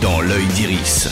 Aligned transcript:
dans 0.00 0.20
l'œil 0.20 0.46
d'Iris. 0.54 1.08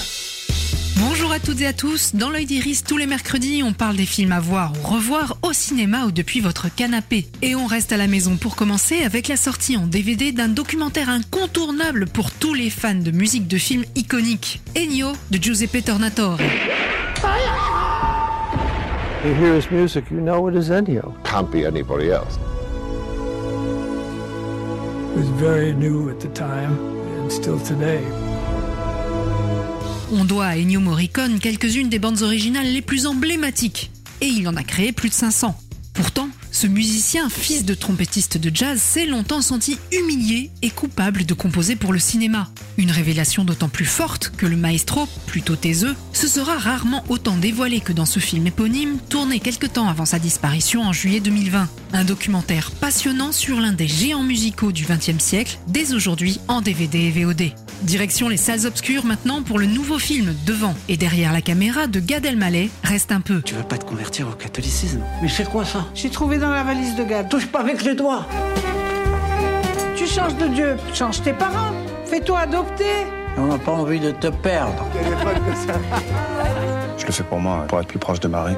Bonjour 0.99 1.33
à 1.33 1.39
toutes 1.39 1.61
et 1.61 1.67
à 1.67 1.73
tous. 1.73 2.15
Dans 2.15 2.31
l'œil 2.31 2.45
d'Iris, 2.45 2.85
tous 2.85 2.97
les 2.97 3.07
mercredis, 3.07 3.63
on 3.63 3.73
parle 3.73 3.97
des 3.97 4.07
films 4.07 4.33
à 4.33 4.41
voir 4.41 4.73
ou 4.83 4.87
revoir 4.87 5.37
au 5.43 5.53
cinéma 5.53 6.05
ou 6.07 6.13
depuis 6.13 6.41
votre 6.41 6.75
canapé. 6.75 7.27
Et 7.43 7.55
on 7.55 7.67
reste 7.67 7.93
à 7.93 7.97
la 7.97 8.07
maison 8.07 8.37
pour 8.37 8.57
commencer 8.57 9.03
avec 9.03 9.29
la 9.29 9.37
sortie 9.37 9.77
en 9.77 9.87
DVD 9.87 10.33
d'un 10.33 10.49
documentaire 10.49 11.09
incontournable 11.09 12.07
pour 12.07 12.31
tous 12.31 12.55
les 12.55 12.71
fans 12.71 12.95
de 12.95 13.11
musique 13.11 13.49
de 13.49 13.59
films 13.59 13.85
iconiques. 13.97 14.61
Ennio 14.77 15.13
de 15.31 15.39
Giuseppe 15.43 15.85
Tornatore. 15.85 16.39
You 19.25 19.35
hear 19.35 19.55
his 19.55 19.71
music, 19.71 20.05
you 20.11 20.21
know 20.21 20.49
it 20.49 20.55
is 20.55 20.71
Ennio. 20.71 21.15
can't 21.25 21.51
be 21.51 21.67
anybody 21.67 22.11
else. 22.11 22.39
It 25.13 25.19
was 25.19 25.29
very 25.29 25.73
new 25.75 26.09
at 26.09 26.21
the 26.21 26.29
time 26.29 26.79
and 27.19 27.31
still 27.31 27.59
today. 27.61 28.03
On 30.13 30.25
doit 30.25 30.47
à 30.47 30.57
Ennio 30.57 30.81
Morricone 30.81 31.39
quelques-unes 31.39 31.89
des 31.89 32.01
bandes 32.01 32.23
originales 32.23 32.67
les 32.67 32.83
plus 32.83 33.07
emblématiques. 33.07 33.93
Et 34.21 34.27
il 34.27 34.49
en 34.49 34.57
a 34.57 34.65
créé 34.65 34.91
plus 34.91 35.09
de 35.09 35.15
500. 35.15 35.57
Pourtant, 35.95 36.29
ce 36.51 36.67
musicien, 36.67 37.29
fils 37.31 37.65
de 37.65 37.75
trompettiste 37.75 38.37
de 38.37 38.51
jazz, 38.53 38.81
s'est 38.81 39.07
longtemps 39.07 39.41
senti 39.41 39.79
humilié 39.93 40.51
et 40.63 40.71
coupable 40.71 41.25
de 41.25 41.35
composer 41.35 41.77
pour 41.77 41.93
le 41.93 42.01
cinéma. 42.01 42.49
Une 42.77 42.91
révélation 42.91 43.45
d'autant 43.45 43.69
plus 43.69 43.85
forte 43.85 44.33
que 44.37 44.47
le 44.47 44.57
maestro, 44.57 45.07
plutôt 45.27 45.55
taiseux, 45.55 45.95
se 46.13 46.27
sera 46.27 46.59
rarement 46.59 47.05
autant 47.09 47.37
dévoilé 47.37 47.81
que 47.81 47.93
dans 47.93 48.07
ce 48.07 48.19
film 48.19 48.49
éponyme, 48.49 48.99
tourné 49.11 49.39
quelque 49.39 49.67
temps 49.67 49.89
avant 49.89 50.07
sa 50.07 50.19
disparition 50.19 50.83
en 50.83 50.93
juillet 50.93 51.21
2020. 51.21 51.69
Un 51.93 52.05
documentaire 52.05 52.73
passionnant 52.73 53.31
sur 53.31 53.61
l'un 53.61 53.73
des 53.73 53.89
géants 53.89 54.25
musicaux 54.25 54.73
du 54.73 54.87
XXe 54.87 55.23
siècle, 55.23 55.59
dès 55.69 55.93
aujourd'hui 55.93 56.41
en 56.49 56.63
DVD 56.63 56.99
et 56.99 57.11
VOD. 57.11 57.53
Direction 57.83 58.29
les 58.29 58.37
salles 58.37 58.67
obscures 58.67 59.07
maintenant 59.07 59.43
pour 59.43 59.59
le 59.59 59.67
nouveau 59.67 59.99
film 59.99 60.35
Devant 60.45 60.75
et 60.89 60.97
derrière 60.97 61.33
la 61.33 61.41
caméra 61.41 61.87
de 61.87 61.99
Gad 61.99 62.27
Elmaleh 62.27 62.71
reste 62.85 63.11
un 63.11 63.21
peu. 63.21 63.41
Tu 63.43 63.55
veux 63.55 63.63
pas 63.63 63.79
te 63.79 63.87
convertir 63.87 64.29
au 64.29 64.33
catholicisme? 64.33 65.01
Mais 65.23 65.29
c'est 65.29 65.49
quoi 65.49 65.65
ça? 65.65 65.87
J'ai 65.95 66.11
trouvé 66.11 66.37
dans 66.39 66.51
la 66.51 66.63
valise 66.63 66.95
de 66.95 67.05
Gad. 67.05 67.29
Touche 67.31 67.47
pas 67.47 67.61
avec 67.61 67.83
les 67.83 67.95
doigts. 67.95 68.27
Tu 69.97 70.07
changes 70.07 70.37
de 70.37 70.49
Dieu, 70.49 70.77
change 70.93 71.23
tes 71.23 71.33
parents. 71.33 71.73
Fais-toi 72.05 72.41
adopter. 72.41 73.07
On 73.39 73.47
n'a 73.47 73.59
pas 73.59 73.73
envie 73.73 74.01
de 74.01 74.11
te 74.11 74.27
perdre. 74.27 74.87
Je 76.99 77.07
le 77.07 77.13
fais 77.13 77.23
pour 77.23 77.39
moi, 77.39 77.65
pour 77.67 77.81
être 77.81 77.89
plus 77.89 77.99
proche 77.99 78.21
de 78.21 78.29
Marie. 78.29 78.57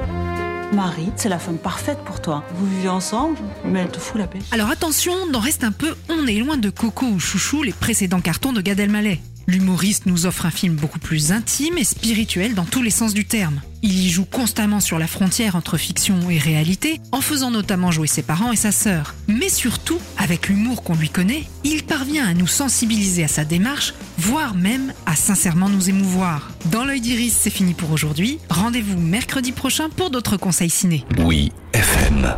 Marie, 0.73 1.11
c'est 1.15 1.29
la 1.29 1.39
femme 1.39 1.57
parfaite 1.57 1.99
pour 2.03 2.19
toi. 2.19 2.43
Vous 2.55 2.65
vivez 2.65 2.89
ensemble, 2.89 3.37
mais 3.63 3.81
elle 3.81 3.91
te 3.91 3.99
fout 3.99 4.19
la 4.19 4.27
paix. 4.27 4.39
Alors 4.51 4.69
attention, 4.69 5.13
d'en 5.31 5.39
reste 5.39 5.63
un 5.63 5.71
peu, 5.71 5.95
on 6.09 6.25
est 6.25 6.39
loin 6.39 6.57
de 6.57 6.69
Coco 6.69 7.05
ou 7.05 7.19
Chouchou, 7.19 7.63
les 7.63 7.73
précédents 7.73 8.21
cartons 8.21 8.53
de 8.53 8.61
Gad 8.61 8.79
Elmaleh. 8.79 9.19
L'humoriste 9.47 10.05
nous 10.05 10.25
offre 10.25 10.45
un 10.45 10.51
film 10.51 10.75
beaucoup 10.75 10.99
plus 10.99 11.31
intime 11.31 11.77
et 11.77 11.83
spirituel 11.83 12.53
dans 12.53 12.65
tous 12.65 12.81
les 12.81 12.89
sens 12.89 13.13
du 13.13 13.25
terme. 13.25 13.61
Il 13.81 13.99
y 13.99 14.09
joue 14.09 14.23
constamment 14.23 14.79
sur 14.79 14.97
la 14.97 15.07
frontière 15.07 15.55
entre 15.57 15.77
fiction 15.77 16.29
et 16.29 16.37
réalité, 16.37 17.01
en 17.11 17.19
faisant 17.19 17.51
notamment 17.51 17.91
jouer 17.91 18.07
ses 18.07 18.21
parents 18.21 18.53
et 18.53 18.55
sa 18.55 18.71
sœur. 18.71 19.13
Mais 19.27 19.49
surtout, 19.49 19.99
avec 20.17 20.47
l'humour 20.47 20.83
qu'on 20.83 20.95
lui 20.95 21.09
connaît, 21.09 21.43
il 21.65 21.83
parvient 21.83 22.25
à 22.25 22.33
nous 22.33 22.47
sensibiliser 22.47 23.25
à 23.25 23.27
sa 23.27 23.43
démarche, 23.43 23.93
voire 24.17 24.55
même 24.55 24.93
à 25.05 25.15
sincèrement 25.15 25.67
nous 25.67 25.89
émouvoir. 25.89 26.51
Dans 26.71 26.85
l'œil 26.85 27.01
d'Iris, 27.01 27.35
c'est 27.37 27.49
fini 27.49 27.73
pour 27.73 27.91
aujourd'hui. 27.91 28.39
Rendez-vous 28.49 28.97
mercredi 28.97 29.51
prochain 29.51 29.89
pour 29.89 30.09
d'autres 30.09 30.37
conseils 30.37 30.69
ciné. 30.69 31.03
Oui, 31.17 31.51
FM. 31.73 32.37